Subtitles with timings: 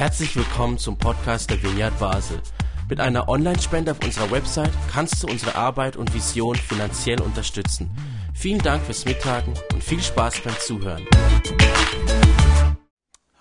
[0.00, 2.40] Herzlich willkommen zum Podcast der Vineyard Basel.
[2.88, 7.90] Mit einer Online-Spende auf unserer Website kannst du unsere Arbeit und Vision finanziell unterstützen.
[8.34, 11.06] Vielen Dank fürs Mittagen und viel Spaß beim Zuhören.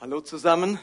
[0.02, 0.78] Hallo zusammen.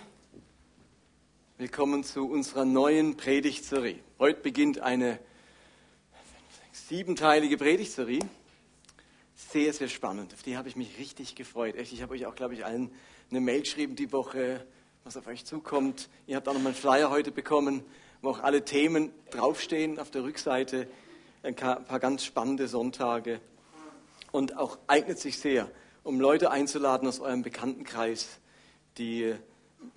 [1.58, 3.98] Willkommen zu unserer neuen Predigtserie.
[4.18, 5.18] Heute beginnt eine
[6.72, 8.20] siebenteilige Predigtserie.
[9.34, 10.32] Sehr, sehr spannend.
[10.32, 11.74] Auf die habe ich mich richtig gefreut.
[11.76, 12.90] Ich habe euch auch, glaube ich, allen
[13.30, 14.66] eine Mail geschrieben die Woche,
[15.06, 16.08] was auf euch zukommt.
[16.26, 17.84] Ihr habt auch noch mal einen Flyer heute bekommen,
[18.22, 20.88] wo auch alle Themen draufstehen auf der Rückseite.
[21.44, 23.40] Ein paar ganz spannende Sonntage.
[24.32, 25.70] Und auch eignet sich sehr,
[26.02, 28.40] um Leute einzuladen aus eurem Bekanntenkreis,
[28.98, 29.32] die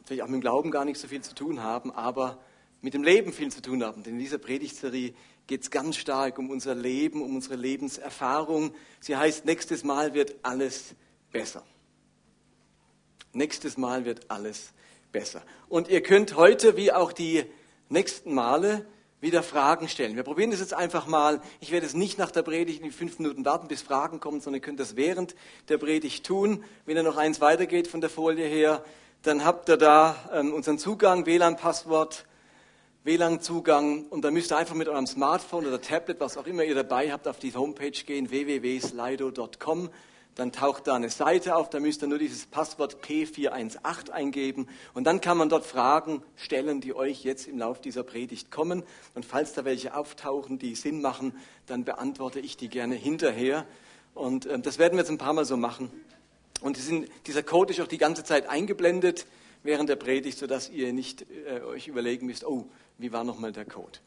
[0.05, 2.37] vielleicht auch mit dem Glauben gar nicht so viel zu tun haben, aber
[2.81, 4.03] mit dem Leben viel zu tun haben.
[4.03, 5.15] Denn in dieser Predigtserie
[5.47, 8.75] geht es ganz stark um unser Leben, um unsere Lebenserfahrung.
[8.99, 10.93] Sie heißt, nächstes Mal wird alles
[11.31, 11.63] besser.
[13.33, 14.71] Nächstes Mal wird alles
[15.11, 15.41] besser.
[15.67, 17.45] Und ihr könnt heute wie auch die
[17.89, 18.85] nächsten Male
[19.21, 20.15] wieder Fragen stellen.
[20.15, 21.41] Wir probieren das jetzt einfach mal.
[21.59, 24.39] Ich werde es nicht nach der Predigt in die fünf Minuten warten, bis Fragen kommen,
[24.39, 25.35] sondern ihr könnt das während
[25.67, 26.63] der Predigt tun.
[26.85, 28.83] Wenn ihr noch eins weitergeht von der Folie her,
[29.23, 32.25] dann habt ihr da ähm, unseren Zugang, WLAN-Passwort,
[33.03, 36.75] WLAN-Zugang und dann müsst ihr einfach mit eurem Smartphone oder Tablet, was auch immer ihr
[36.75, 39.89] dabei habt, auf die Homepage gehen, www.slido.com
[40.35, 45.03] dann taucht da eine Seite auf, da müsst ihr nur dieses Passwort P418 eingeben und
[45.03, 48.83] dann kann man dort Fragen stellen, die euch jetzt im Laufe dieser Predigt kommen.
[49.15, 51.35] Und falls da welche auftauchen, die Sinn machen,
[51.65, 53.65] dann beantworte ich die gerne hinterher.
[54.13, 55.91] Und äh, das werden wir jetzt ein paar Mal so machen.
[56.61, 59.25] Und sind, dieser Code ist auch die ganze Zeit eingeblendet
[59.63, 63.65] während der Predigt, sodass ihr nicht äh, euch überlegen müsst, oh, wie war nochmal der
[63.65, 63.99] Code?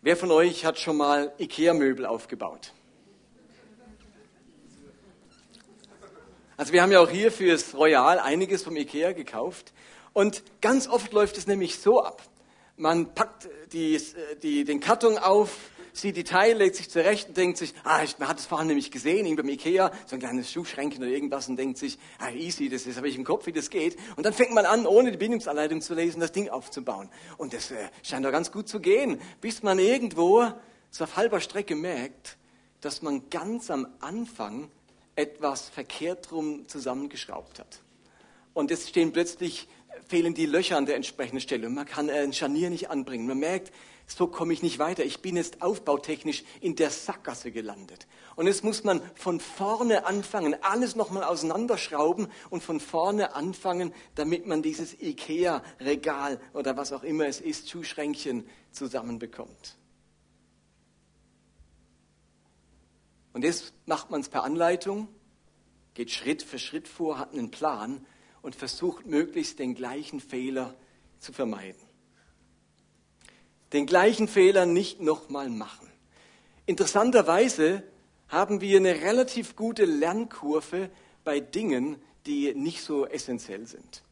[0.00, 2.72] Wer von euch hat schon mal IKEA-Möbel aufgebaut?
[6.62, 9.72] Also wir haben ja auch hier fürs Royal einiges vom Ikea gekauft.
[10.12, 12.22] Und ganz oft läuft es nämlich so ab.
[12.76, 14.00] Man packt die,
[14.44, 15.50] die, den Karton auf,
[15.92, 18.92] sieht die Teile, legt sich zurecht und denkt sich, ah, man hat es vorhin nämlich
[18.92, 22.68] gesehen, irgendwie beim Ikea, so ein kleines Schuhschränkchen oder irgendwas und denkt sich, ah, easy,
[22.68, 23.96] das, das habe ich im Kopf, wie das geht.
[24.14, 27.08] Und dann fängt man an, ohne die Bindungsanleitung zu lesen, das Ding aufzubauen.
[27.38, 30.46] Und das äh, scheint doch ganz gut zu gehen, bis man irgendwo
[30.90, 32.38] so auf halber Strecke merkt,
[32.80, 34.70] dass man ganz am Anfang
[35.16, 37.80] etwas verkehrt rum zusammengeschraubt hat.
[38.54, 39.68] Und jetzt stehen plötzlich,
[40.08, 43.26] fehlen die Löcher an der entsprechenden Stelle man kann ein Scharnier nicht anbringen.
[43.26, 43.72] Man merkt,
[44.06, 45.04] so komme ich nicht weiter.
[45.04, 48.06] Ich bin jetzt aufbautechnisch in der Sackgasse gelandet.
[48.36, 54.46] Und jetzt muss man von vorne anfangen, alles nochmal auseinanderschrauben und von vorne anfangen, damit
[54.46, 59.76] man dieses Ikea-Regal oder was auch immer es ist, Schuhschränkchen zusammenbekommt.
[63.32, 65.08] Und jetzt macht man es per Anleitung,
[65.94, 68.04] geht Schritt für Schritt vor, hat einen Plan
[68.42, 70.74] und versucht möglichst den gleichen Fehler
[71.18, 71.80] zu vermeiden.
[73.72, 75.88] Den gleichen Fehler nicht nochmal machen.
[76.66, 77.82] Interessanterweise
[78.28, 80.90] haben wir eine relativ gute Lernkurve
[81.24, 84.02] bei Dingen, die nicht so essentiell sind.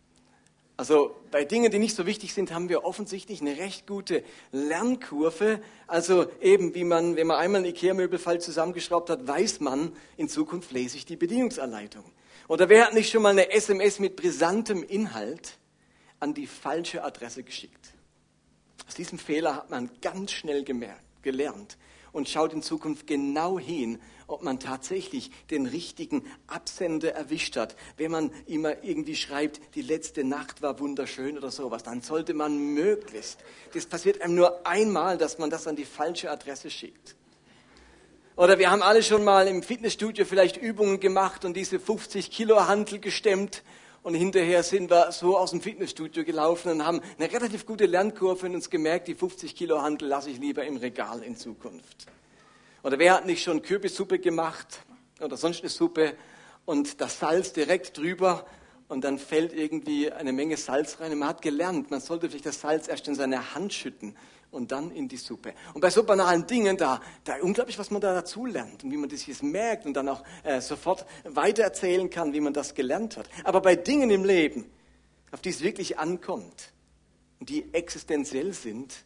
[0.81, 5.61] Also bei Dingen, die nicht so wichtig sind, haben wir offensichtlich eine recht gute Lernkurve.
[5.87, 10.73] Also eben, wie man, wenn man einmal einen Ikea-Möbelfall zusammengeschraubt hat, weiß man, in Zukunft
[10.73, 12.05] lese ich die Bedienungsanleitung.
[12.49, 15.59] Oder wer hat nicht schon mal eine SMS mit brisantem Inhalt
[16.19, 17.93] an die falsche Adresse geschickt?
[18.89, 21.77] Aus diesem Fehler hat man ganz schnell gemerkt, gelernt
[22.13, 23.99] und schaut in Zukunft genau hin,
[24.31, 27.77] ob man tatsächlich den richtigen Absender erwischt hat.
[27.97, 32.59] Wenn man immer irgendwie schreibt, die letzte Nacht war wunderschön oder sowas, dann sollte man
[32.59, 33.41] möglichst,
[33.75, 37.17] das passiert einem nur einmal, dass man das an die falsche Adresse schickt.
[38.37, 42.67] Oder wir haben alle schon mal im Fitnessstudio vielleicht Übungen gemacht und diese 50 Kilo
[42.67, 43.63] Hantel gestemmt
[44.03, 48.47] und hinterher sind wir so aus dem Fitnessstudio gelaufen und haben eine relativ gute Lernkurve
[48.47, 52.07] und uns gemerkt, die 50 Kilo Handel lasse ich lieber im Regal in Zukunft.
[52.83, 54.81] Oder wer hat nicht schon Kürbissuppe gemacht
[55.21, 56.15] oder sonst eine Suppe
[56.65, 58.47] und das Salz direkt drüber
[58.89, 61.13] und dann fällt irgendwie eine Menge Salz rein.
[61.13, 64.17] Und man hat gelernt, man sollte vielleicht das Salz erst in seine Hand schütten
[64.51, 65.55] und dann in die Suppe.
[65.75, 68.97] Und bei so banalen Dingen, da, da unglaublich, was man da dazu lernt und wie
[68.97, 73.17] man das jetzt merkt und dann auch äh, sofort weitererzählen kann, wie man das gelernt
[73.17, 73.29] hat.
[73.45, 74.71] Aber bei Dingen im Leben,
[75.31, 76.73] auf die es wirklich ankommt
[77.39, 79.05] und die existenziell sind,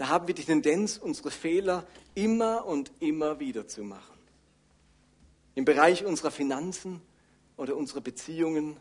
[0.00, 4.16] da haben wir die Tendenz, unsere Fehler immer und immer wieder zu machen.
[5.54, 7.02] Im Bereich unserer Finanzen
[7.58, 8.78] oder unserer Beziehungen,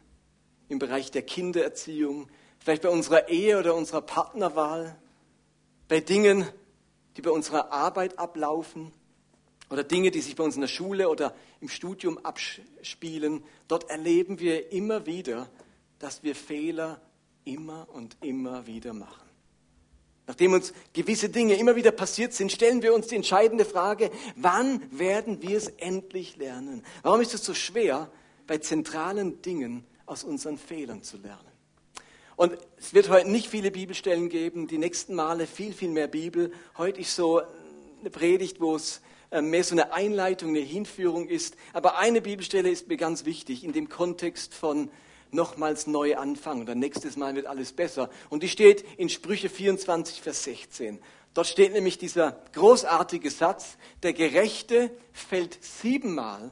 [0.70, 4.98] im Bereich der Kindererziehung, vielleicht bei unserer Ehe oder unserer Partnerwahl,
[5.90, 6.48] bei Dingen,
[7.18, 8.94] die bei unserer Arbeit ablaufen
[9.70, 13.44] oder Dinge, die sich bei uns in der Schule oder im Studium abspielen.
[13.68, 15.50] Dort erleben wir immer wieder,
[16.00, 17.02] dass wir Fehler
[17.44, 19.29] immer und immer wieder machen.
[20.30, 24.80] Nachdem uns gewisse Dinge immer wieder passiert sind, stellen wir uns die entscheidende Frage, wann
[24.92, 26.84] werden wir es endlich lernen?
[27.02, 28.12] Warum ist es so schwer,
[28.46, 31.50] bei zentralen Dingen aus unseren Fehlern zu lernen?
[32.36, 36.54] Und es wird heute nicht viele Bibelstellen geben, die nächsten Male viel, viel mehr Bibel.
[36.78, 37.42] Heute ist so
[38.00, 41.56] eine Predigt, wo es äh, mehr so eine Einleitung, eine Hinführung ist.
[41.74, 44.92] Aber eine Bibelstelle ist mir ganz wichtig in dem Kontext von
[45.34, 46.66] nochmals neu anfangen.
[46.66, 48.10] Dann nächstes Mal wird alles besser.
[48.30, 51.00] Und die steht in Sprüche 24, Vers 16.
[51.34, 56.52] Dort steht nämlich dieser großartige Satz, der Gerechte fällt siebenmal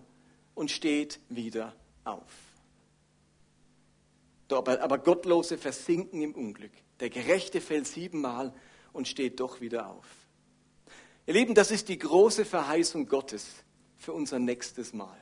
[0.56, 2.22] und steht wieder auf.
[4.50, 6.72] Aber Gottlose versinken im Unglück.
[7.00, 8.54] Der Gerechte fällt siebenmal
[8.94, 10.06] und steht doch wieder auf.
[11.26, 13.46] Ihr Lieben, das ist die große Verheißung Gottes
[13.98, 15.18] für unser nächstes Mal.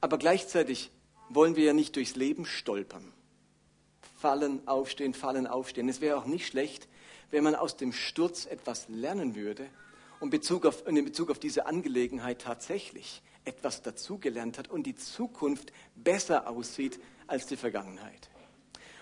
[0.00, 0.90] Aber gleichzeitig
[1.28, 3.12] wollen wir ja nicht durchs Leben stolpern.
[4.16, 5.88] Fallen, aufstehen, fallen, aufstehen.
[5.88, 6.88] Es wäre auch nicht schlecht,
[7.30, 9.66] wenn man aus dem Sturz etwas lernen würde
[10.20, 15.72] und Bezug auf, in Bezug auf diese Angelegenheit tatsächlich etwas dazugelernt hat und die Zukunft
[15.94, 18.28] besser aussieht als die Vergangenheit.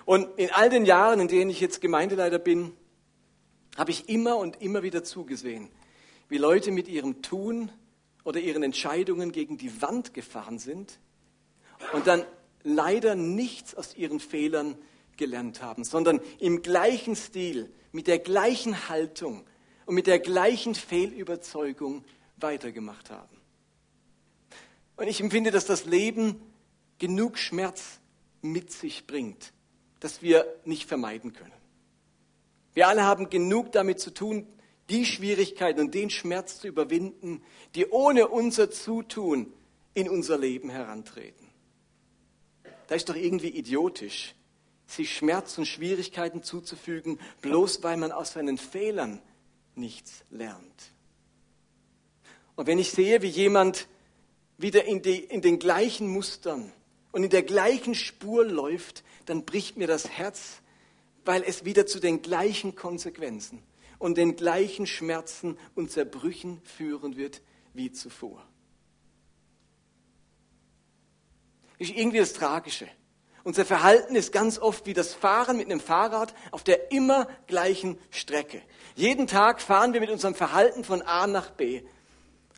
[0.04, 2.72] Und in all den Jahren, in denen ich jetzt Gemeindeleiter bin,
[3.76, 5.68] habe ich immer und immer wieder zugesehen,
[6.28, 7.70] wie Leute mit ihrem Tun
[8.24, 10.98] oder ihren Entscheidungen gegen die Wand gefahren sind
[11.92, 12.24] und dann
[12.62, 14.76] leider nichts aus ihren Fehlern
[15.16, 19.44] gelernt haben, sondern im gleichen Stil, mit der gleichen Haltung
[19.86, 22.04] und mit der gleichen Fehlüberzeugung
[22.36, 23.40] weitergemacht haben.
[24.96, 26.40] Und ich empfinde, dass das Leben
[26.98, 28.00] genug Schmerz
[28.42, 29.52] mit sich bringt,
[30.00, 31.52] dass wir nicht vermeiden können.
[32.74, 34.46] Wir alle haben genug damit zu tun,
[34.90, 37.42] die Schwierigkeiten und den Schmerz zu überwinden,
[37.74, 39.52] die ohne unser Zutun
[39.94, 41.45] in unser Leben herantreten
[42.88, 44.34] da ist doch irgendwie idiotisch,
[44.86, 49.20] sich Schmerz und Schwierigkeiten zuzufügen, bloß weil man aus seinen Fehlern
[49.74, 50.92] nichts lernt.
[52.54, 53.88] Und wenn ich sehe, wie jemand
[54.58, 56.72] wieder in, die, in den gleichen Mustern
[57.12, 60.62] und in der gleichen Spur läuft, dann bricht mir das Herz,
[61.24, 63.62] weil es wieder zu den gleichen Konsequenzen
[63.98, 67.42] und den gleichen Schmerzen und Zerbrüchen führen wird
[67.74, 68.46] wie zuvor.
[71.78, 72.88] Ist irgendwie das Tragische.
[73.44, 77.96] Unser Verhalten ist ganz oft wie das Fahren mit einem Fahrrad auf der immer gleichen
[78.10, 78.60] Strecke.
[78.96, 81.82] Jeden Tag fahren wir mit unserem Verhalten von A nach B.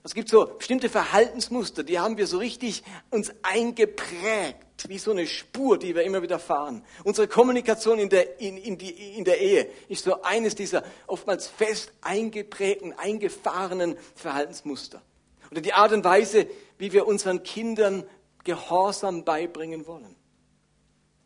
[0.02, 5.26] Es gibt so bestimmte Verhaltensmuster, die haben wir so richtig uns eingeprägt, wie so eine
[5.26, 6.82] Spur, die wir immer wieder fahren.
[7.04, 11.48] Unsere Kommunikation in der, in, in, die, in der Ehe ist so eines dieser oftmals
[11.48, 15.02] fest eingeprägten, eingefahrenen Verhaltensmuster.
[15.50, 16.46] Oder die Art und Weise,
[16.78, 18.04] wie wir unseren Kindern
[18.48, 20.16] Gehorsam beibringen wollen.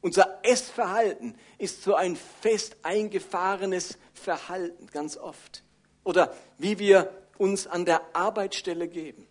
[0.01, 5.63] Unser Essverhalten ist so ein fest eingefahrenes Verhalten ganz oft.
[6.03, 9.29] Oder wie wir uns an der Arbeitsstelle geben,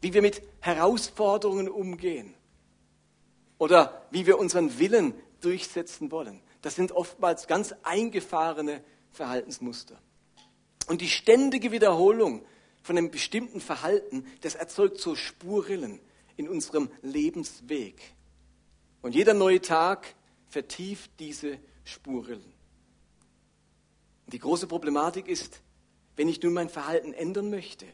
[0.00, 2.32] wie wir mit Herausforderungen umgehen
[3.58, 5.12] oder wie wir unseren Willen
[5.42, 6.40] durchsetzen wollen.
[6.62, 10.00] Das sind oftmals ganz eingefahrene Verhaltensmuster.
[10.86, 12.42] Und die ständige Wiederholung
[12.82, 16.00] von einem bestimmten Verhalten, das erzeugt so Spurrillen,
[16.36, 18.00] in unserem Lebensweg.
[19.02, 20.14] Und jeder neue Tag
[20.48, 22.52] vertieft diese Spurrillen.
[24.26, 25.62] Die große Problematik ist,
[26.16, 27.86] wenn ich nun mein Verhalten ändern möchte,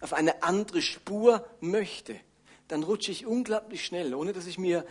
[0.00, 2.18] auf eine andere Spur möchte,
[2.68, 4.84] dann rutsche ich unglaublich schnell, ohne dass ich mir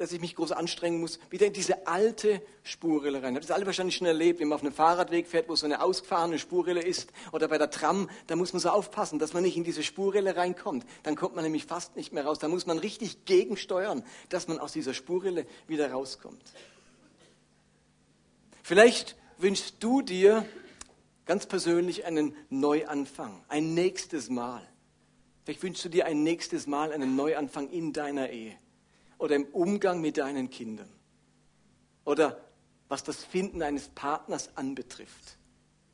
[0.00, 3.34] dass ich mich groß anstrengen muss, wieder in diese alte Spurrille rein.
[3.34, 5.66] Habt ihr das alle wahrscheinlich schon erlebt, wenn man auf einem Fahrradweg fährt, wo so
[5.66, 9.42] eine ausgefahrene Spurrille ist, oder bei der Tram, da muss man so aufpassen, dass man
[9.42, 10.86] nicht in diese Spurrille reinkommt.
[11.02, 12.38] Dann kommt man nämlich fast nicht mehr raus.
[12.38, 16.44] Da muss man richtig gegensteuern, dass man aus dieser Spurrille wieder rauskommt.
[18.62, 20.46] Vielleicht wünschst du dir
[21.26, 24.66] ganz persönlich einen Neuanfang, ein nächstes Mal.
[25.44, 28.56] Vielleicht wünschst du dir ein nächstes Mal einen Neuanfang in deiner Ehe
[29.20, 30.88] oder im Umgang mit deinen Kindern
[32.04, 32.40] oder
[32.88, 35.38] was das Finden eines Partners anbetrifft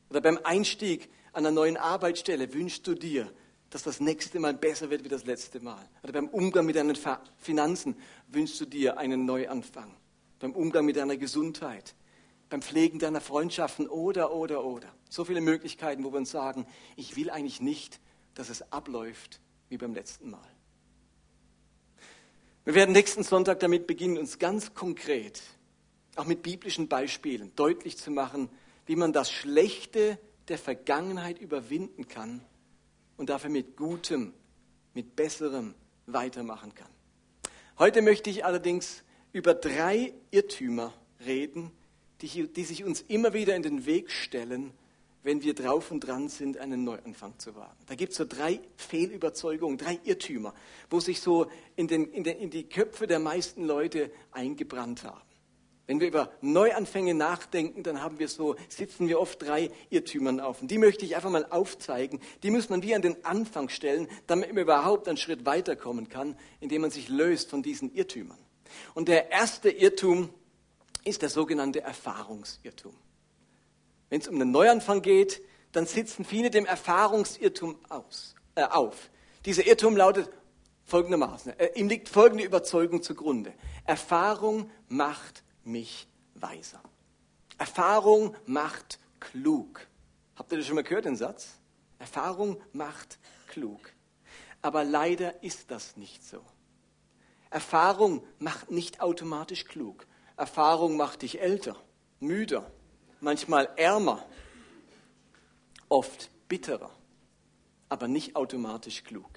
[0.08, 3.30] oder beim Einstieg an einer neuen Arbeitsstelle wünschst du dir,
[3.70, 5.86] dass das nächste Mal besser wird wie das letzte Mal.
[6.02, 6.96] Oder beim Umgang mit deinen
[7.36, 7.96] Finanzen
[8.28, 9.94] wünschst du dir einen Neuanfang.
[10.38, 11.94] Beim Umgang mit deiner Gesundheit,
[12.48, 14.88] beim Pflegen deiner Freundschaften oder, oder, oder.
[15.10, 18.00] So viele Möglichkeiten, wo wir uns sagen, ich will eigentlich nicht,
[18.34, 20.55] dass es abläuft wie beim letzten Mal.
[22.66, 25.40] Wir werden nächsten Sonntag damit beginnen, uns ganz konkret,
[26.16, 28.48] auch mit biblischen Beispielen, deutlich zu machen,
[28.86, 30.18] wie man das Schlechte
[30.48, 32.44] der Vergangenheit überwinden kann
[33.16, 34.34] und dafür mit Gutem,
[34.94, 36.90] mit Besserem weitermachen kann.
[37.78, 40.92] Heute möchte ich allerdings über drei Irrtümer
[41.24, 41.70] reden,
[42.20, 44.72] die, die sich uns immer wieder in den Weg stellen,
[45.26, 47.76] wenn wir drauf und dran sind, einen Neuanfang zu wagen.
[47.86, 50.54] Da gibt es so drei Fehlüberzeugungen, drei Irrtümer,
[50.88, 55.20] wo sich so in, den, in, den, in die Köpfe der meisten Leute eingebrannt haben.
[55.88, 60.62] Wenn wir über Neuanfänge nachdenken, dann haben wir so, sitzen wir oft drei Irrtümern auf.
[60.62, 62.20] Und die möchte ich einfach mal aufzeigen.
[62.44, 66.36] Die muss man wie an den Anfang stellen, damit man überhaupt einen Schritt weiterkommen kann,
[66.60, 68.38] indem man sich löst von diesen Irrtümern.
[68.94, 70.30] Und der erste Irrtum
[71.02, 72.94] ist der sogenannte Erfahrungsirrtum.
[74.08, 79.10] Wenn es um einen Neuanfang geht, dann sitzen viele dem Erfahrungsirrtum aus, äh, auf.
[79.44, 80.30] Dieser Irrtum lautet
[80.84, 83.52] folgendermaßen, äh, ihm liegt folgende Überzeugung zugrunde.
[83.84, 86.80] Erfahrung macht mich weiser.
[87.58, 89.86] Erfahrung macht klug.
[90.36, 91.58] Habt ihr das schon mal gehört, den Satz?
[91.98, 93.92] Erfahrung macht klug.
[94.62, 96.40] Aber leider ist das nicht so.
[97.50, 100.06] Erfahrung macht nicht automatisch klug.
[100.36, 101.76] Erfahrung macht dich älter,
[102.20, 102.70] müder,
[103.20, 104.24] manchmal ärmer,
[105.88, 106.90] oft bitterer,
[107.88, 109.30] aber nicht automatisch klug.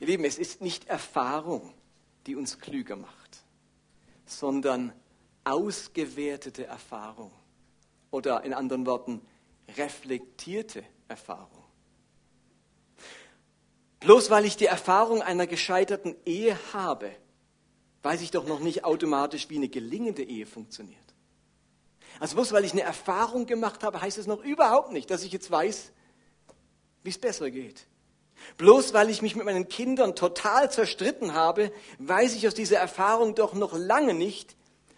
[0.00, 1.72] Ihr Lieben, es ist nicht Erfahrung,
[2.26, 3.44] die uns klüger macht,
[4.26, 4.92] sondern
[5.44, 7.30] ausgewertete Erfahrung
[8.10, 9.20] oder in anderen Worten
[9.76, 11.64] reflektierte Erfahrung.
[14.00, 17.10] Bloß weil ich die Erfahrung einer gescheiterten Ehe habe,
[18.02, 21.03] weiß ich doch noch nicht automatisch, wie eine gelingende Ehe funktioniert.
[22.20, 25.32] Also bloß weil ich eine Erfahrung gemacht habe, heißt es noch überhaupt nicht, dass ich
[25.32, 25.92] jetzt weiß,
[27.02, 27.86] wie es besser geht.
[28.56, 33.34] Bloß weil ich mich mit meinen Kindern total zerstritten habe, weiß ich aus dieser Erfahrung
[33.34, 34.56] doch noch lange nicht,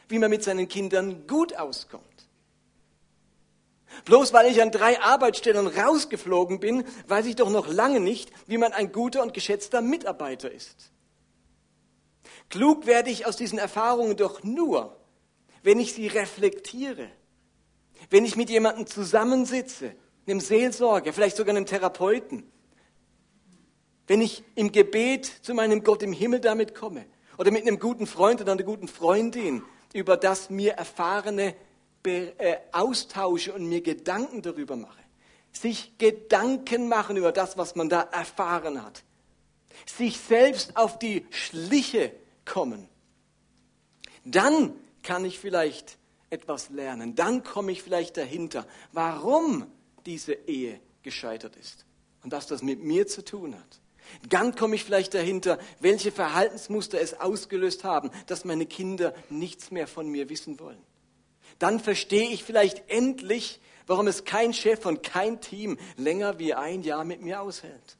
[0.08, 2.04] wie man mit seinen Kindern gut auskommt.
[4.04, 8.58] Bloß weil ich an drei Arbeitsstellen rausgeflogen bin, weiß ich doch noch lange nicht, wie
[8.58, 10.90] man ein guter und geschätzter Mitarbeiter ist.
[12.48, 14.96] Klug werde ich aus diesen Erfahrungen doch nur,
[15.66, 17.10] wenn ich sie reflektiere,
[18.08, 22.44] wenn ich mit jemandem zusammensitze, einem Seelsorger, vielleicht sogar einem Therapeuten,
[24.06, 27.04] wenn ich im Gebet zu meinem Gott im Himmel damit komme
[27.36, 31.56] oder mit einem guten Freund oder einer guten Freundin über das mir Erfahrene
[32.04, 35.02] äh, austausche und mir Gedanken darüber mache.
[35.50, 39.02] Sich Gedanken machen über das, was man da erfahren hat.
[39.84, 42.12] Sich selbst auf die Schliche
[42.44, 42.88] kommen.
[44.24, 44.72] Dann
[45.06, 45.98] kann ich vielleicht
[46.30, 47.14] etwas lernen.
[47.14, 49.66] Dann komme ich vielleicht dahinter, warum
[50.04, 51.86] diese Ehe gescheitert ist
[52.24, 53.80] und dass das mit mir zu tun hat.
[54.28, 59.86] Dann komme ich vielleicht dahinter, welche Verhaltensmuster es ausgelöst haben, dass meine Kinder nichts mehr
[59.86, 60.82] von mir wissen wollen.
[61.58, 66.82] Dann verstehe ich vielleicht endlich, warum es kein Chef und kein Team länger wie ein
[66.82, 67.96] Jahr mit mir aushält.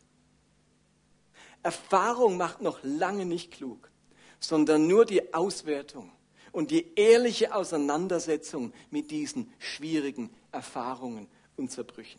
[1.62, 3.90] Erfahrung macht noch lange nicht klug
[4.40, 6.10] sondern nur die Auswertung
[6.56, 12.18] und die ehrliche Auseinandersetzung mit diesen schwierigen Erfahrungen und Zerbrüchen.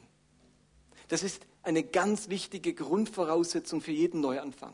[1.08, 4.74] Das ist eine ganz wichtige Grundvoraussetzung für jeden Neuanfang.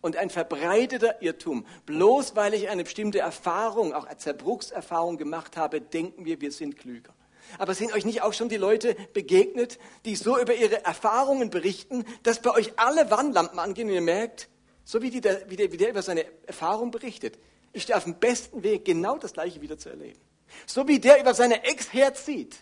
[0.00, 5.82] Und ein verbreiteter Irrtum, bloß weil ich eine bestimmte Erfahrung, auch eine Zerbruchserfahrung gemacht habe,
[5.82, 7.12] denken wir, wir sind klüger.
[7.58, 12.06] Aber sind euch nicht auch schon die Leute begegnet, die so über ihre Erfahrungen berichten,
[12.22, 14.48] dass bei euch alle Warnlampen angehen und ihr merkt,
[14.82, 17.38] so wie, die, wie, der, wie der über seine Erfahrung berichtet.
[17.74, 20.20] Ich stehe auf dem besten Weg, genau das Gleiche wieder zu erleben.
[20.64, 22.56] So wie der über seine Ex herzieht,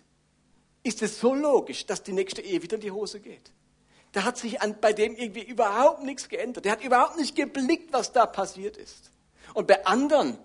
[0.83, 3.53] ist es so logisch, dass die nächste Ehe wieder in die Hose geht.
[4.13, 6.65] Da hat sich an, bei dem irgendwie überhaupt nichts geändert.
[6.65, 9.11] Der hat überhaupt nicht geblickt, was da passiert ist.
[9.53, 10.39] Und bei anderen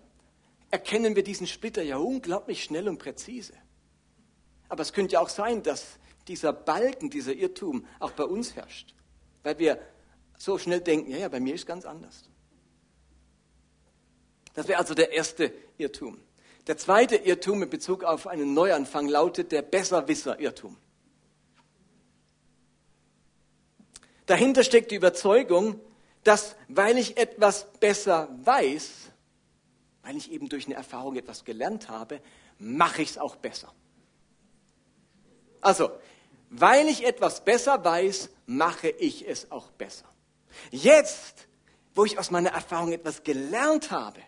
[0.70, 3.54] erkennen wir diesen Splitter ja unglaublich schnell und präzise.
[4.68, 5.98] Aber es könnte ja auch sein, dass
[6.28, 8.94] dieser Balken, dieser Irrtum auch bei uns herrscht.
[9.44, 9.80] Weil wir
[10.38, 12.30] so schnell denken, ja, ja, bei mir ist ganz anders.
[14.58, 16.20] Das wäre also der erste Irrtum.
[16.66, 20.76] Der zweite Irrtum in Bezug auf einen Neuanfang lautet der Besserwisser-Irrtum.
[24.26, 25.80] Dahinter steckt die Überzeugung,
[26.24, 29.12] dass weil ich etwas besser weiß,
[30.02, 32.20] weil ich eben durch eine Erfahrung etwas gelernt habe,
[32.58, 33.72] mache ich es auch besser.
[35.62, 35.92] Also,
[36.50, 40.10] weil ich etwas besser weiß, mache ich es auch besser.
[40.72, 41.48] Jetzt,
[41.94, 44.20] wo ich aus meiner Erfahrung etwas gelernt habe,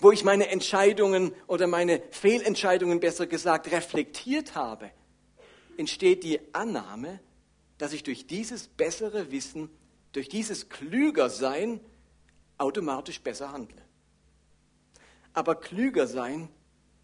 [0.00, 4.90] wo ich meine Entscheidungen oder meine Fehlentscheidungen besser gesagt reflektiert habe,
[5.76, 7.20] entsteht die Annahme,
[7.78, 9.70] dass ich durch dieses bessere Wissen,
[10.12, 11.80] durch dieses klüger Sein
[12.58, 13.82] automatisch besser handle.
[15.34, 16.48] Aber klüger sein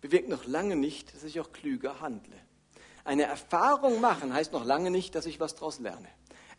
[0.00, 2.34] bewirkt noch lange nicht, dass ich auch klüger handle.
[3.04, 6.08] Eine Erfahrung machen heißt noch lange nicht, dass ich was daraus lerne.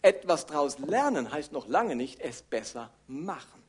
[0.03, 3.62] Etwas daraus lernen heißt noch lange nicht, es besser machen.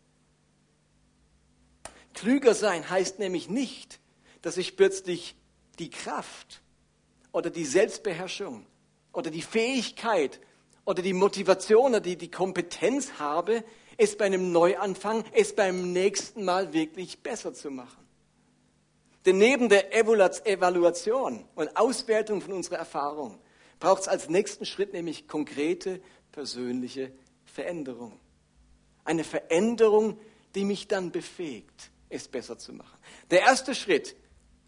[2.14, 4.00] Klüger sein heißt nämlich nicht,
[4.42, 5.37] dass ich plötzlich
[5.78, 6.62] die Kraft
[7.33, 8.66] oder die Selbstbeherrschung
[9.12, 10.40] oder die Fähigkeit
[10.85, 13.64] oder die Motivation oder die, die Kompetenz habe,
[13.97, 18.04] es bei einem Neuanfang, es beim nächsten Mal wirklich besser zu machen.
[19.25, 23.38] Denn neben der Evaluation und Auswertung von unserer Erfahrung
[23.80, 26.00] braucht es als nächsten Schritt nämlich konkrete
[26.33, 27.12] persönliche
[27.44, 28.18] Veränderung.
[29.04, 30.18] Eine Veränderung,
[30.54, 32.99] die mich dann befähigt, es besser zu machen.
[33.30, 34.16] Der erste Schritt,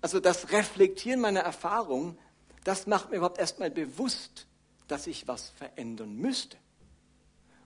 [0.01, 2.19] also das Reflektieren meiner Erfahrung,
[2.65, 4.47] das macht mir überhaupt erstmal bewusst,
[4.89, 6.57] dass ich was verändern müsste.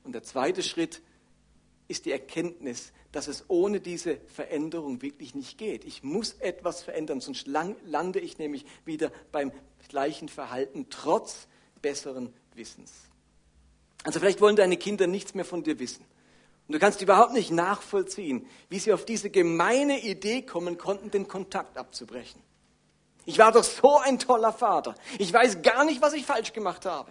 [0.05, 1.03] Und der zweite Schritt
[1.89, 5.85] ist die Erkenntnis, dass es ohne diese Veränderung wirklich nicht geht.
[5.85, 9.53] Ich muss etwas verändern, sonst lande ich nämlich wieder beim
[9.89, 11.49] gleichen Verhalten trotz
[11.83, 12.93] besseren Wissens.
[14.05, 16.05] Also vielleicht wollen deine Kinder nichts mehr von dir wissen.
[16.71, 21.27] Und du kannst überhaupt nicht nachvollziehen, wie sie auf diese gemeine Idee kommen konnten, den
[21.27, 22.41] Kontakt abzubrechen.
[23.25, 24.95] Ich war doch so ein toller Vater.
[25.19, 27.11] Ich weiß gar nicht, was ich falsch gemacht habe.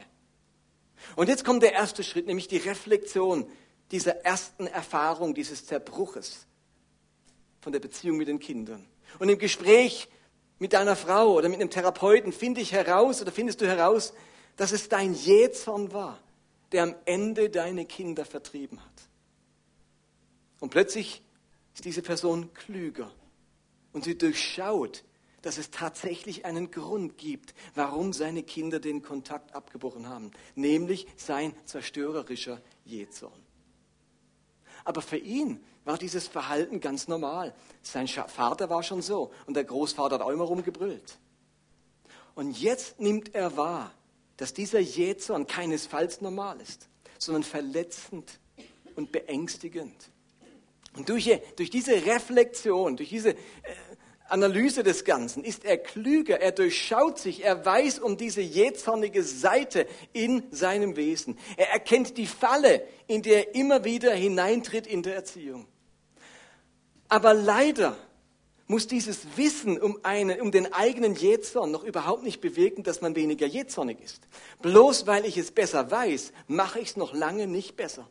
[1.18, 3.52] Und jetzt kommt der erste Schritt, nämlich die Reflexion
[3.92, 6.48] dieser ersten Erfahrung, dieses Zerbruches
[7.60, 8.88] von der Beziehung mit den Kindern.
[9.20, 10.08] Und im Gespräch
[10.58, 14.14] mit deiner Frau oder mit einem Therapeuten finde ich heraus oder findest du heraus,
[14.56, 16.18] dass es dein Jähzorn war,
[16.72, 19.09] der am Ende deine Kinder vertrieben hat.
[20.60, 21.22] Und plötzlich
[21.74, 23.12] ist diese Person klüger
[23.94, 25.04] und sie durchschaut,
[25.42, 31.54] dass es tatsächlich einen Grund gibt, warum seine Kinder den Kontakt abgebrochen haben, nämlich sein
[31.66, 33.42] zerstörerischer Jähzorn.
[34.84, 37.54] Aber für ihn war dieses Verhalten ganz normal.
[37.82, 41.18] Sein Vater war schon so und der Großvater hat auch immer rumgebrüllt.
[42.36, 43.94] Und jetzt nimmt er wahr,
[44.38, 46.88] dass dieser Jähzorn keinesfalls normal ist,
[47.18, 48.40] sondern verletzend
[48.96, 50.10] und beängstigend.
[50.98, 53.36] Und durch, durch diese Reflexion, durch diese äh,
[54.30, 59.88] Analyse des Ganzen ist er klüger, er durchschaut sich, er weiß um diese jähzornige Seite
[60.14, 61.38] in seinem Wesen.
[61.58, 65.68] Er erkennt die Falle, in der er immer wieder hineintritt in der Erziehung.
[67.08, 67.98] Aber leider
[68.68, 73.16] muss dieses Wissen um, eine, um den eigenen Jähzorn noch überhaupt nicht bewirken, dass man
[73.16, 74.22] weniger jähzornig ist.
[74.62, 78.08] Bloß weil ich es besser weiß, mache ich es noch lange nicht besser.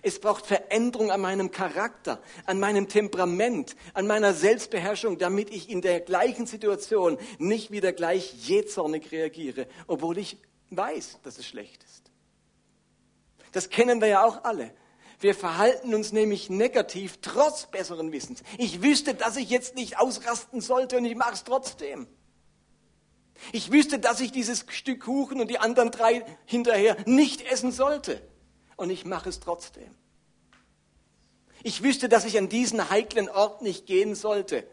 [0.00, 5.82] Es braucht Veränderung an meinem Charakter, an meinem Temperament, an meiner Selbstbeherrschung, damit ich in
[5.82, 10.38] der gleichen Situation nicht wieder gleich jähzornig reagiere, obwohl ich
[10.70, 12.10] weiß, dass es schlecht ist.
[13.52, 14.72] Das kennen wir ja auch alle.
[15.20, 18.42] Wir verhalten uns nämlich negativ trotz besseren Wissens.
[18.58, 22.08] Ich wüsste, dass ich jetzt nicht ausrasten sollte und ich mache es trotzdem.
[23.52, 28.20] Ich wüsste, dass ich dieses Stück Kuchen und die anderen drei hinterher nicht essen sollte
[28.76, 29.94] und ich mache es trotzdem.
[31.62, 34.66] Ich wüsste, dass ich an diesen heiklen Ort nicht gehen sollte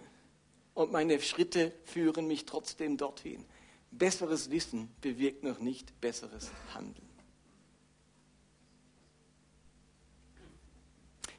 [0.73, 3.45] und meine Schritte führen mich trotzdem dorthin.
[3.91, 7.07] Besseres Wissen bewirkt noch nicht besseres Handeln.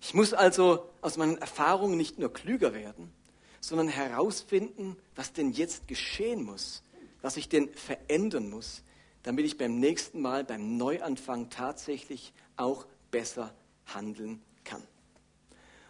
[0.00, 3.12] Ich muss also aus meinen Erfahrungen nicht nur klüger werden,
[3.60, 6.82] sondern herausfinden, was denn jetzt geschehen muss,
[7.22, 8.82] was ich denn verändern muss,
[9.22, 13.52] damit ich beim nächsten Mal, beim Neuanfang tatsächlich auch besser
[13.86, 14.82] handeln kann.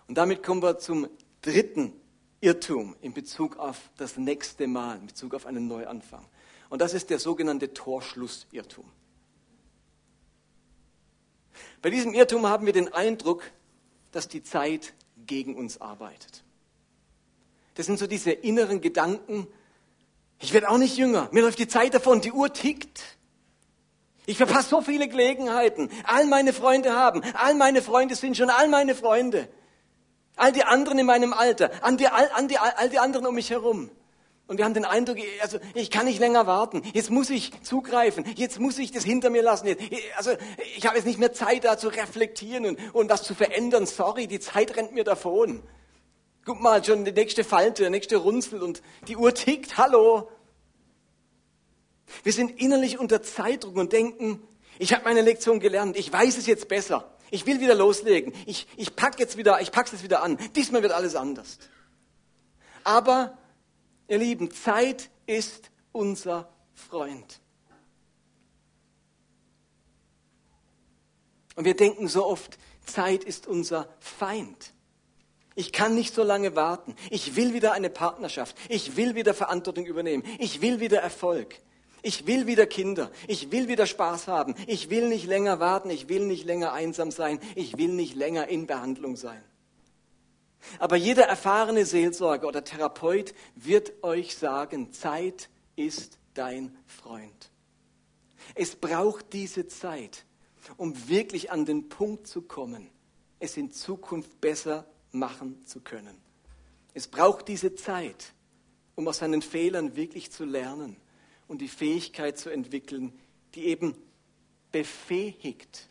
[0.09, 1.09] Und damit kommen wir zum
[1.43, 1.93] dritten
[2.41, 6.25] Irrtum in Bezug auf das nächste Mal, in Bezug auf einen Neuanfang.
[6.69, 8.85] Und das ist der sogenannte Torschlussirrtum.
[11.83, 13.43] Bei diesem Irrtum haben wir den Eindruck,
[14.13, 14.95] dass die Zeit
[15.27, 16.43] gegen uns arbeitet.
[17.75, 19.47] Das sind so diese inneren Gedanken,
[20.39, 23.19] ich werde auch nicht jünger, mir läuft die Zeit davon, die Uhr tickt.
[24.31, 25.91] Ich verpasse so viele Gelegenheiten.
[26.05, 29.49] All meine Freunde haben, all meine Freunde sind schon all meine Freunde.
[30.37, 33.35] All die anderen in meinem Alter, an die, all, an die, all die anderen um
[33.35, 33.91] mich herum.
[34.47, 36.83] Und wir haben den Eindruck, also ich kann nicht länger warten.
[36.93, 38.25] Jetzt muss ich zugreifen.
[38.37, 39.75] Jetzt muss ich das hinter mir lassen.
[40.17, 40.31] Also
[40.77, 43.85] ich habe jetzt nicht mehr Zeit, da zu reflektieren und, und was zu verändern.
[43.85, 45.61] Sorry, die Zeit rennt mir davon.
[46.45, 49.77] Guck mal, schon die nächste Falte, der nächste Runzel und die Uhr tickt.
[49.77, 50.29] Hallo.
[52.23, 54.43] Wir sind innerlich unter Zeitdruck und denken,
[54.79, 57.17] ich habe meine Lektion gelernt, ich weiß es jetzt besser.
[57.31, 58.33] Ich will wieder loslegen.
[58.47, 60.37] Ich, ich pack jetzt wieder, ich pack's jetzt wieder an.
[60.57, 61.59] Diesmal wird alles anders.
[62.83, 63.39] Aber,
[64.09, 67.41] ihr Lieben, Zeit ist unser Freund.
[71.55, 74.73] Und wir denken so oft, Zeit ist unser Feind.
[75.55, 76.95] Ich kann nicht so lange warten.
[77.11, 78.57] Ich will wieder eine Partnerschaft.
[78.69, 80.25] Ich will wieder Verantwortung übernehmen.
[80.39, 81.57] Ich will wieder Erfolg.
[82.03, 83.11] Ich will wieder Kinder.
[83.27, 84.55] Ich will wieder Spaß haben.
[84.67, 85.91] Ich will nicht länger warten.
[85.91, 87.41] Ich will nicht länger einsam sein.
[87.55, 89.43] Ich will nicht länger in Behandlung sein.
[90.79, 97.51] Aber jeder erfahrene Seelsorger oder Therapeut wird euch sagen, Zeit ist dein Freund.
[98.55, 100.25] Es braucht diese Zeit,
[100.77, 102.91] um wirklich an den Punkt zu kommen,
[103.39, 106.17] es in Zukunft besser machen zu können.
[106.93, 108.33] Es braucht diese Zeit,
[108.97, 110.97] um aus seinen Fehlern wirklich zu lernen
[111.51, 113.13] und die Fähigkeit zu entwickeln,
[113.57, 113.97] die eben
[114.71, 115.89] befähigt,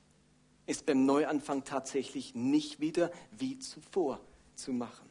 [0.65, 4.21] es beim Neuanfang tatsächlich nicht wieder wie zuvor
[4.55, 5.09] zu machen.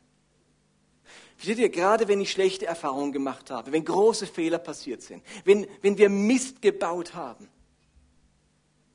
[1.36, 5.66] Versteht ihr, gerade wenn ich schlechte Erfahrungen gemacht habe, wenn große Fehler passiert sind, wenn,
[5.82, 7.46] wenn wir Mist gebaut haben,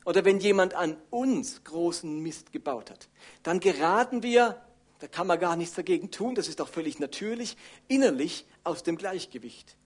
[0.05, 3.09] oder wenn jemand an uns großen Mist gebaut hat,
[3.43, 4.59] dann geraten wir,
[4.97, 8.97] da kann man gar nichts dagegen tun, das ist auch völlig natürlich, innerlich aus dem
[8.97, 9.77] Gleichgewicht.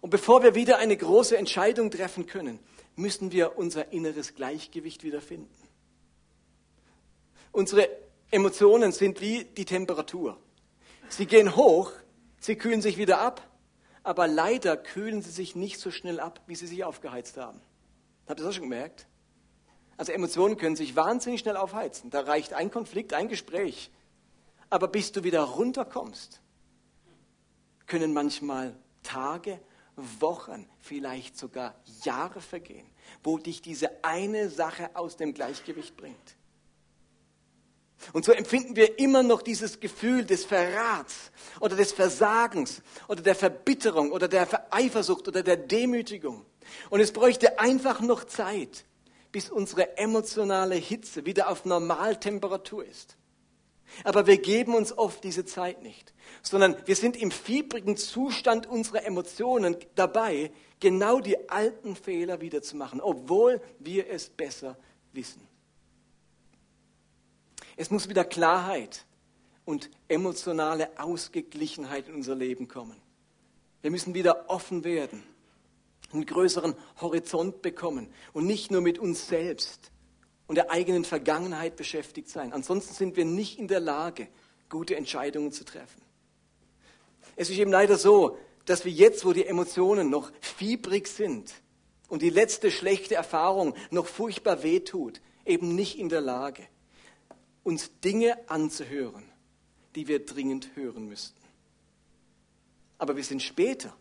[0.00, 2.58] Und bevor wir wieder eine große Entscheidung treffen können,
[2.96, 5.54] müssen wir unser inneres Gleichgewicht wiederfinden.
[7.52, 7.88] Unsere
[8.30, 10.38] Emotionen sind wie die Temperatur.
[11.08, 11.92] Sie gehen hoch,
[12.38, 13.42] sie kühlen sich wieder ab,
[14.02, 17.60] aber leider kühlen sie sich nicht so schnell ab, wie sie sich aufgeheizt haben.
[18.26, 19.06] Habt ihr das auch schon gemerkt?
[19.96, 22.10] Also Emotionen können sich wahnsinnig schnell aufheizen.
[22.10, 23.90] Da reicht ein Konflikt, ein Gespräch.
[24.70, 26.40] Aber bis du wieder runterkommst,
[27.86, 29.58] können manchmal Tage,
[30.20, 32.86] Wochen, vielleicht sogar Jahre vergehen,
[33.22, 36.36] wo dich diese eine Sache aus dem Gleichgewicht bringt.
[38.12, 43.34] Und so empfinden wir immer noch dieses Gefühl des Verrats oder des Versagens oder der
[43.34, 46.46] Verbitterung oder der Eifersucht oder der Demütigung.
[46.90, 48.84] Und es bräuchte einfach noch Zeit,
[49.32, 53.17] bis unsere emotionale Hitze wieder auf Normaltemperatur ist.
[54.04, 59.04] Aber wir geben uns oft diese Zeit nicht, sondern wir sind im fiebrigen Zustand unserer
[59.04, 64.78] Emotionen dabei, genau die alten Fehler wiederzumachen, obwohl wir es besser
[65.12, 65.46] wissen.
[67.76, 69.06] Es muss wieder Klarheit
[69.64, 72.96] und emotionale Ausgeglichenheit in unser Leben kommen.
[73.82, 75.22] Wir müssen wieder offen werden
[76.12, 79.90] einen größeren Horizont bekommen und nicht nur mit uns selbst
[80.48, 82.52] und der eigenen Vergangenheit beschäftigt sein.
[82.52, 84.26] Ansonsten sind wir nicht in der Lage,
[84.68, 86.02] gute Entscheidungen zu treffen.
[87.36, 91.54] Es ist eben leider so, dass wir jetzt, wo die Emotionen noch fiebrig sind
[92.08, 96.66] und die letzte schlechte Erfahrung noch furchtbar wehtut, eben nicht in der Lage,
[97.62, 99.24] uns Dinge anzuhören,
[99.94, 101.40] die wir dringend hören müssten.
[102.98, 103.94] Aber wir sind später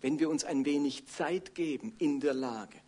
[0.00, 2.78] wenn wir uns ein wenig Zeit geben, in der Lage,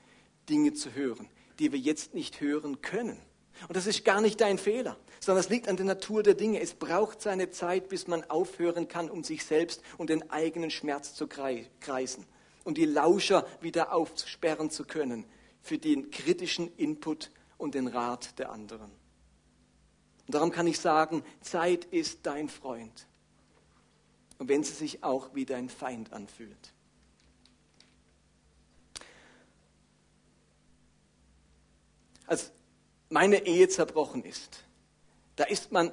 [0.49, 3.18] Dinge zu hören, die wir jetzt nicht hören können.
[3.66, 6.61] Und das ist gar nicht dein Fehler, sondern es liegt an der Natur der Dinge.
[6.61, 11.14] Es braucht seine Zeit, bis man aufhören kann, um sich selbst und den eigenen Schmerz
[11.14, 12.25] zu kreisen
[12.64, 15.25] und die Lauscher wieder aufsperren zu können
[15.61, 18.92] für den kritischen Input und den Rat der anderen.
[20.27, 23.07] Und darum kann ich sagen, Zeit ist dein Freund.
[24.38, 26.75] Und wenn sie sich auch wie dein Feind anfühlt.
[32.29, 32.53] Als
[33.09, 34.64] meine Ehe zerbrochen ist,
[35.37, 35.93] da ist man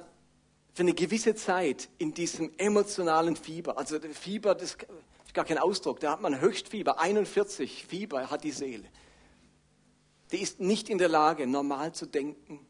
[0.74, 3.78] für eine gewisse Zeit in diesem emotionalen Fieber.
[3.78, 4.86] Also Fieber, das ist
[5.32, 8.84] gar kein Ausdruck, da hat man Höchstfieber, 41 Fieber hat die Seele.
[10.32, 12.66] Die ist nicht in der Lage, normal zu denken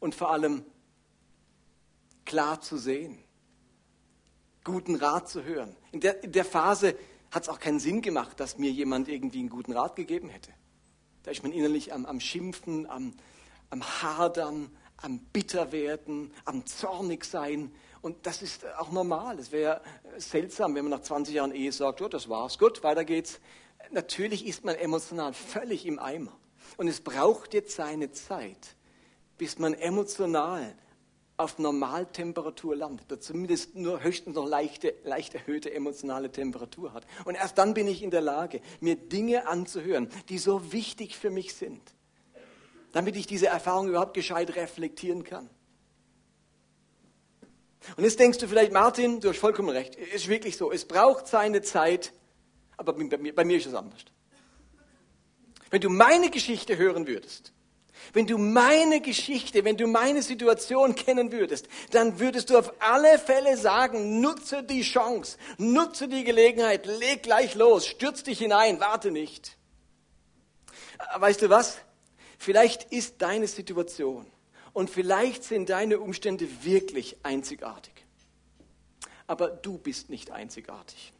[0.00, 0.64] und vor allem
[2.24, 3.18] klar zu sehen,
[4.64, 5.76] guten Rat zu hören.
[5.92, 6.94] In der, in der Phase
[7.30, 10.52] hat es auch keinen Sinn gemacht, dass mir jemand irgendwie einen guten Rat gegeben hätte.
[11.28, 13.12] Da ist man innerlich am, am Schimpfen, am,
[13.68, 17.70] am Hadern, am Bitterwerden, am Zornig sein.
[18.00, 19.38] Und das ist auch normal.
[19.38, 19.82] Es wäre
[20.16, 23.40] seltsam, wenn man nach 20 Jahren Ehe sagt, oh, das war's, gut, weiter geht's.
[23.90, 26.32] Natürlich ist man emotional völlig im Eimer.
[26.78, 28.76] Und es braucht jetzt seine Zeit,
[29.36, 30.74] bis man emotional
[31.38, 37.06] auf Normaltemperatur landet, oder zumindest nur höchstens noch leichte, leicht erhöhte emotionale Temperatur hat.
[37.24, 41.30] Und erst dann bin ich in der Lage, mir Dinge anzuhören, die so wichtig für
[41.30, 41.80] mich sind,
[42.92, 45.48] damit ich diese Erfahrung überhaupt gescheit reflektieren kann.
[47.96, 51.28] Und jetzt denkst du vielleicht, Martin, du hast vollkommen recht, ist wirklich so, es braucht
[51.28, 52.12] seine Zeit,
[52.76, 54.04] aber bei mir, bei mir ist es anders.
[55.70, 57.52] Wenn du meine Geschichte hören würdest,
[58.12, 63.18] wenn du meine Geschichte, wenn du meine Situation kennen würdest, dann würdest du auf alle
[63.18, 69.10] Fälle sagen, nutze die Chance, nutze die Gelegenheit, leg gleich los, stürz dich hinein, warte
[69.10, 69.56] nicht.
[71.16, 71.78] Weißt du was?
[72.38, 74.26] Vielleicht ist deine Situation
[74.72, 77.92] und vielleicht sind deine Umstände wirklich einzigartig.
[79.26, 81.12] Aber du bist nicht einzigartig.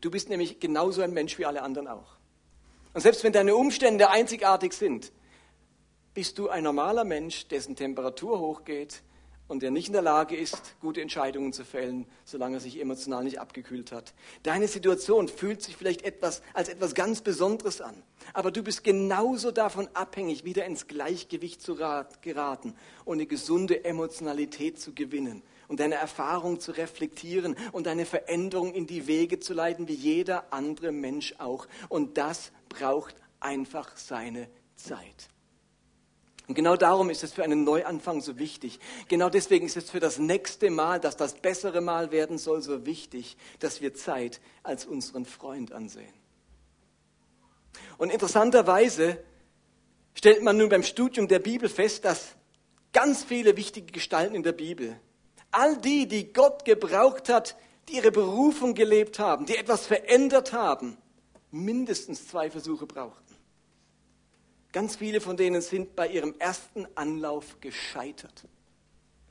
[0.00, 2.17] Du bist nämlich genauso ein Mensch wie alle anderen auch.
[2.98, 5.12] Und selbst wenn deine Umstände einzigartig sind,
[6.14, 9.04] bist du ein normaler Mensch, dessen Temperatur hochgeht
[9.46, 13.22] und der nicht in der Lage ist, gute Entscheidungen zu fällen, solange er sich emotional
[13.22, 14.14] nicht abgekühlt hat.
[14.42, 19.52] Deine Situation fühlt sich vielleicht etwas, als etwas ganz Besonderes an, aber du bist genauso
[19.52, 25.94] davon abhängig, wieder ins Gleichgewicht zu geraten und eine gesunde Emotionalität zu gewinnen und deine
[25.94, 31.34] Erfahrung zu reflektieren und deine Veränderung in die Wege zu leiten, wie jeder andere Mensch
[31.38, 31.68] auch.
[31.88, 35.28] Und das braucht einfach seine Zeit.
[36.48, 38.80] Und genau darum ist es für einen Neuanfang so wichtig.
[39.08, 42.86] Genau deswegen ist es für das nächste Mal, dass das bessere Mal werden soll, so
[42.86, 46.12] wichtig, dass wir Zeit als unseren Freund ansehen.
[47.98, 49.22] Und interessanterweise
[50.14, 52.34] stellt man nun beim Studium der Bibel fest, dass
[52.94, 54.98] ganz viele wichtige Gestalten in der Bibel,
[55.50, 57.56] all die, die Gott gebraucht hat,
[57.88, 60.96] die ihre Berufung gelebt haben, die etwas verändert haben,
[61.50, 63.34] mindestens zwei Versuche brauchten.
[64.72, 68.44] Ganz viele von denen sind bei ihrem ersten Anlauf gescheitert.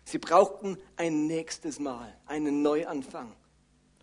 [0.03, 3.35] Sie brauchten ein nächstes Mal, einen Neuanfang,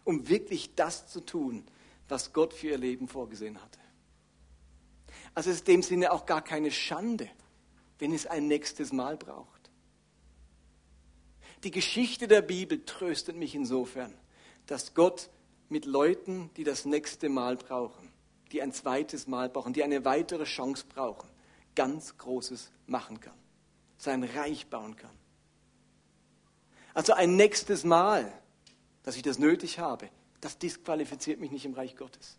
[0.04, 1.64] um wirklich das zu tun,
[2.08, 3.80] was Gott für ihr Leben vorgesehen hatte.
[5.34, 7.28] Also es ist in dem Sinne auch gar keine Schande,
[7.98, 9.70] wenn es ein nächstes Mal braucht.
[11.64, 14.12] Die Geschichte der Bibel tröstet mich insofern,
[14.66, 15.30] dass Gott
[15.68, 18.10] mit Leuten, die das nächste Mal brauchen,
[18.52, 21.28] die ein zweites Mal brauchen, die eine weitere Chance brauchen,
[21.74, 23.36] ganz Großes machen kann,
[23.98, 25.16] sein Reich bauen kann.
[26.92, 28.32] Also ein nächstes Mal,
[29.02, 30.08] dass ich das nötig habe,
[30.40, 32.38] das disqualifiziert mich nicht im Reich Gottes.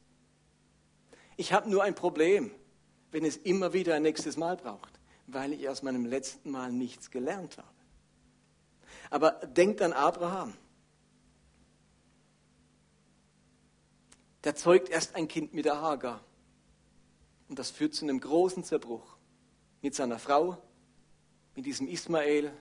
[1.38, 2.52] Ich habe nur ein Problem,
[3.12, 7.12] wenn es immer wieder ein nächstes Mal braucht, weil ich aus meinem letzten Mal nichts
[7.12, 7.68] gelernt habe.
[9.10, 10.54] Aber denkt an Abraham.
[14.46, 16.24] Der zeugt erst ein Kind mit der Hagar.
[17.50, 19.18] Und das führt zu einem großen Zerbruch
[19.82, 20.58] mit seiner Frau,
[21.56, 22.52] mit diesem Ismael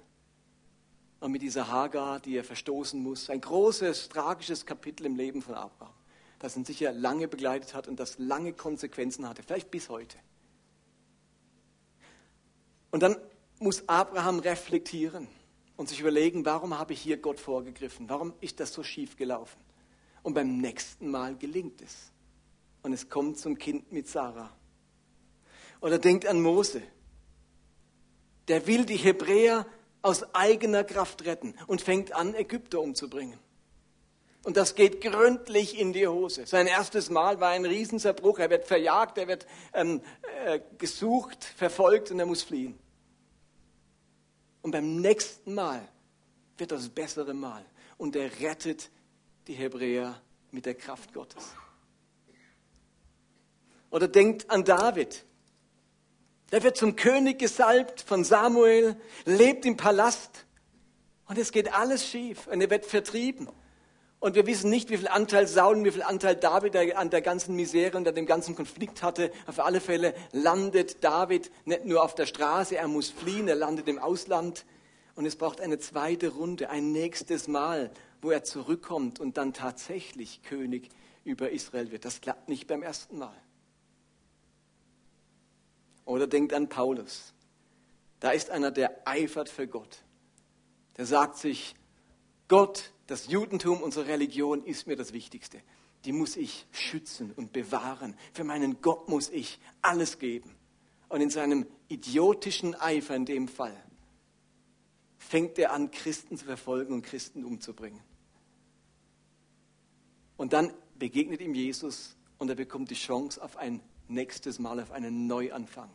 [1.20, 3.28] und mit dieser Hagar, die er verstoßen muss.
[3.28, 5.94] Ein großes, tragisches Kapitel im Leben von Abraham,
[6.38, 10.16] das ihn sicher lange begleitet hat und das lange Konsequenzen hatte, vielleicht bis heute.
[12.90, 13.16] Und dann
[13.58, 15.28] muss Abraham reflektieren
[15.76, 18.08] und sich überlegen, warum habe ich hier Gott vorgegriffen?
[18.08, 19.63] Warum ist das so schief gelaufen?
[20.24, 22.10] Und beim nächsten Mal gelingt es.
[22.82, 24.50] Und es kommt zum Kind mit Sarah.
[25.80, 26.82] Oder denkt an Mose.
[28.48, 29.66] Der will die Hebräer
[30.02, 33.38] aus eigener Kraft retten und fängt an, Ägypter umzubringen.
[34.44, 36.46] Und das geht gründlich in die Hose.
[36.46, 38.38] Sein erstes Mal war ein Riesenzerbruch.
[38.38, 40.02] Er wird verjagt, er wird ähm,
[40.44, 42.78] äh, gesucht, verfolgt und er muss fliehen.
[44.60, 45.86] Und beim nächsten Mal
[46.56, 47.64] wird das bessere Mal.
[47.98, 48.90] Und er rettet
[49.46, 51.54] die Hebräer mit der Kraft Gottes.
[53.90, 55.24] Oder denkt an David.
[56.52, 60.46] Der wird zum König gesalbt von Samuel, lebt im Palast
[61.26, 63.48] und es geht alles schief und er wird vertrieben.
[64.20, 67.20] Und wir wissen nicht, wie viel Anteil Saul und wie viel Anteil David an der
[67.20, 69.30] ganzen Misere und an dem ganzen Konflikt hatte.
[69.46, 73.86] Auf alle Fälle landet David nicht nur auf der Straße, er muss fliehen, er landet
[73.86, 74.64] im Ausland.
[75.14, 77.90] Und es braucht eine zweite Runde, ein nächstes Mal,
[78.24, 80.88] wo er zurückkommt und dann tatsächlich König
[81.24, 82.06] über Israel wird.
[82.06, 83.36] Das klappt nicht beim ersten Mal.
[86.06, 87.34] Oder denkt an Paulus.
[88.20, 90.02] Da ist einer, der eifert für Gott.
[90.96, 91.74] Der sagt sich,
[92.48, 95.60] Gott, das Judentum, unsere Religion ist mir das Wichtigste.
[96.06, 98.16] Die muss ich schützen und bewahren.
[98.32, 100.54] Für meinen Gott muss ich alles geben.
[101.08, 103.76] Und in seinem idiotischen Eifer in dem Fall
[105.18, 108.00] fängt er an, Christen zu verfolgen und Christen umzubringen.
[110.36, 114.90] Und dann begegnet ihm Jesus und er bekommt die Chance auf ein nächstes Mal, auf
[114.90, 115.90] einen Neuanfang.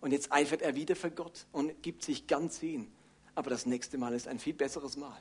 [0.00, 2.90] Und jetzt eifert er wieder für Gott und gibt sich ganz hin.
[3.34, 5.16] Aber das nächste Mal ist ein viel besseres Mal.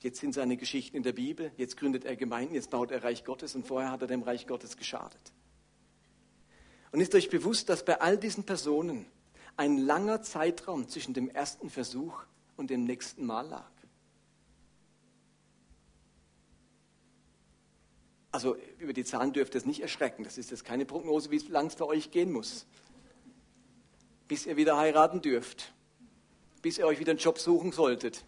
[0.00, 3.24] Jetzt sind seine Geschichten in der Bibel, jetzt gründet er Gemeinden, jetzt baut er Reich
[3.24, 5.32] Gottes und vorher hat er dem Reich Gottes geschadet.
[6.92, 9.06] Und ist euch bewusst, dass bei all diesen Personen
[9.56, 12.22] ein langer Zeitraum zwischen dem ersten Versuch
[12.56, 13.70] und dem nächsten Mal lag.
[18.30, 20.24] Also über die Zahlen dürft ihr es nicht erschrecken.
[20.24, 22.66] Das ist jetzt keine Prognose, wie lang es für euch gehen muss.
[24.26, 25.72] Bis ihr wieder heiraten dürft.
[26.60, 28.24] Bis ihr euch wieder einen Job suchen solltet.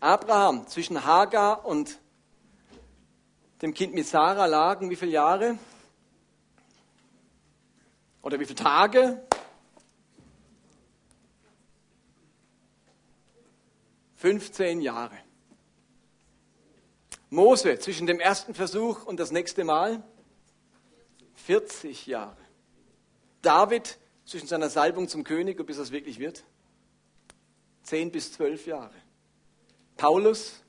[0.00, 2.00] Abraham zwischen Hagar und
[3.62, 5.58] dem Kind mit Sarah lagen wie viele Jahre?
[8.22, 9.26] Oder wie viele Tage?
[14.16, 15.18] 15 Jahre.
[17.34, 20.02] Mose zwischen dem ersten Versuch und das nächste Mal
[21.34, 22.36] 40 Jahre.
[23.42, 26.44] David zwischen seiner Salbung zum König und bis es wirklich wird
[27.84, 28.94] Zehn bis zwölf Jahre.
[29.96, 30.62] Paulus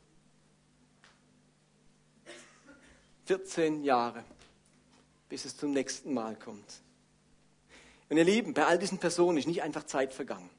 [3.25, 4.23] 14 Jahre,
[5.29, 6.81] bis es zum nächsten Mal kommt.
[8.09, 10.49] Und ihr Lieben, bei all diesen Personen ist nicht einfach Zeit vergangen,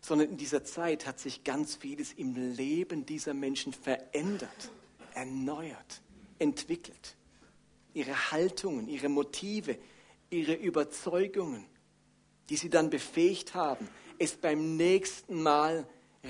[0.00, 4.70] sondern in dieser Zeit hat sich ganz vieles im Leben dieser Menschen verändert,
[5.16, 6.02] erneuert,
[6.38, 7.16] entwickelt.
[7.94, 9.78] Ihre Haltungen, ihre Motive,
[10.30, 11.64] ihre Überzeugungen,
[12.50, 15.86] die sie dann befähigt haben, es beim nächsten Mal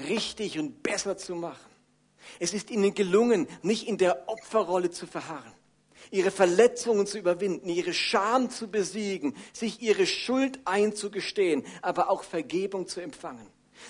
[0.09, 1.71] richtig und besser zu machen.
[2.39, 5.53] Es ist ihnen gelungen, nicht in der Opferrolle zu verharren,
[6.11, 12.87] ihre Verletzungen zu überwinden, ihre Scham zu besiegen, sich ihre Schuld einzugestehen, aber auch Vergebung
[12.87, 13.47] zu empfangen.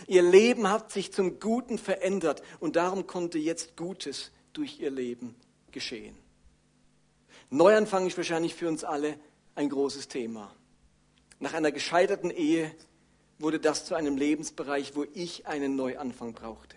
[0.07, 5.35] Ihr Leben hat sich zum Guten verändert und darum konnte jetzt Gutes durch ihr Leben
[5.71, 6.17] geschehen.
[7.51, 9.19] Neuanfang ist wahrscheinlich für uns alle
[9.55, 10.55] ein großes Thema.
[11.39, 12.75] Nach einer gescheiterten Ehe
[13.39, 16.77] wurde das zu einem Lebensbereich, wo ich einen Neuanfang brauchte.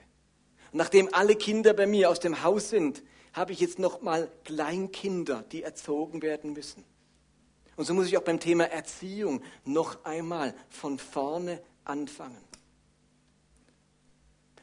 [0.71, 3.01] Nachdem alle Kinder bei mir aus dem Haus sind,
[3.33, 6.83] habe ich jetzt noch mal Kleinkinder, die erzogen werden müssen.
[7.75, 12.43] Und so muss ich auch beim Thema Erziehung noch einmal von vorne anfangen.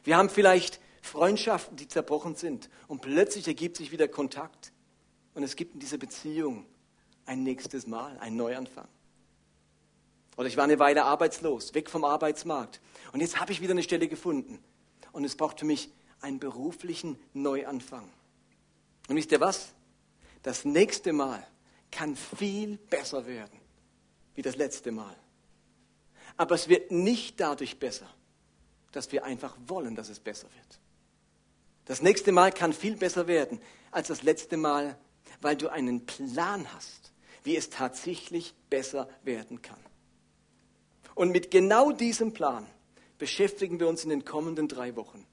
[0.03, 4.71] Wir haben vielleicht Freundschaften, die zerbrochen sind und plötzlich ergibt sich wieder Kontakt
[5.33, 6.65] und es gibt in dieser Beziehung
[7.25, 8.87] ein nächstes Mal, ein Neuanfang.
[10.37, 12.81] Oder ich war eine Weile arbeitslos, weg vom Arbeitsmarkt
[13.13, 14.59] und jetzt habe ich wieder eine Stelle gefunden
[15.11, 15.91] und es braucht für mich
[16.21, 18.09] einen beruflichen Neuanfang.
[19.07, 19.73] Und wisst ihr was?
[20.43, 21.45] Das nächste Mal
[21.91, 23.59] kann viel besser werden
[24.35, 25.15] wie das letzte Mal.
[26.37, 28.07] Aber es wird nicht dadurch besser,
[28.91, 30.79] dass wir einfach wollen, dass es besser wird.
[31.87, 33.59] Das nächste Mal kann viel besser werden
[33.91, 34.97] als das letzte Mal,
[35.41, 39.79] weil du einen Plan hast, wie es tatsächlich besser werden kann.
[41.15, 42.67] Und mit genau diesem Plan
[43.17, 45.25] beschäftigen wir uns in den kommenden drei Wochen.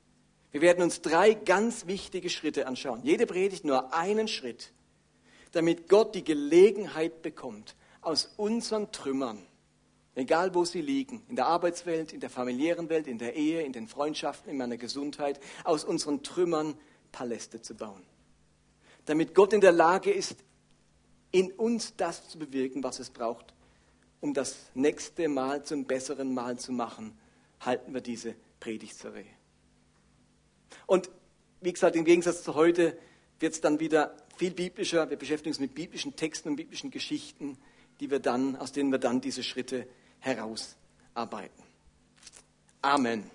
[0.53, 3.01] Wir werden uns drei ganz wichtige Schritte anschauen.
[3.03, 4.73] Jede Predigt nur einen Schritt,
[5.51, 9.45] damit Gott die Gelegenheit bekommt, aus unseren Trümmern,
[10.15, 13.73] egal wo sie liegen, in der Arbeitswelt, in der familiären Welt, in der Ehe, in
[13.73, 16.77] den Freundschaften, in meiner Gesundheit, aus unseren Trümmern
[17.13, 18.03] Paläste zu bauen.
[19.07, 20.37] Damit Gott in der Lage ist,
[21.31, 23.55] in uns das zu bewirken, was es braucht,
[24.21, 27.19] um das nächste Mal zum besseren Mal zu machen,
[27.61, 29.27] halten wir diese Predigtserie.
[30.87, 31.11] Und
[31.61, 32.97] wie gesagt, im Gegensatz zu heute
[33.41, 35.11] wird es dann wieder viel biblischer.
[35.11, 37.59] Wir beschäftigen uns mit biblischen Texten und biblischen Geschichten,
[38.01, 39.87] die wir dann, aus denen wir dann diese Schritte
[40.25, 41.65] herausarbeiten.
[42.83, 43.31] Amen.